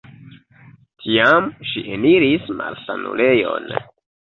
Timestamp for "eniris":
1.99-2.51